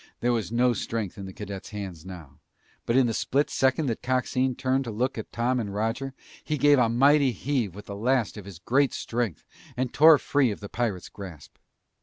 There 0.19 0.33
was 0.33 0.51
no 0.51 0.73
strength 0.73 1.19
in 1.19 1.27
the 1.27 1.31
cadet's 1.31 1.69
hands 1.69 2.07
now, 2.07 2.39
but 2.87 2.97
in 2.97 3.05
the 3.05 3.13
split 3.13 3.51
second 3.51 3.85
that 3.85 4.01
Coxine 4.01 4.55
turned 4.55 4.83
to 4.85 4.89
look 4.89 5.15
at 5.15 5.31
Tom 5.31 5.59
and 5.59 5.71
Roger, 5.71 6.15
he 6.43 6.57
gave 6.57 6.79
a 6.79 6.89
mighty 6.89 7.31
heave 7.31 7.75
with 7.75 7.85
the 7.85 7.95
last 7.95 8.35
of 8.35 8.45
his 8.45 8.57
great 8.57 8.93
strength 8.95 9.45
and 9.77 9.93
tore 9.93 10.17
free 10.17 10.49
of 10.49 10.59
the 10.59 10.69
pirate's 10.69 11.07
grasp. 11.07 11.57